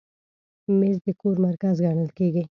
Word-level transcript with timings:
مېز 0.79 0.97
د 1.05 1.07
کور 1.21 1.35
مرکز 1.45 1.75
ګڼل 1.85 2.09
کېږي. 2.17 2.43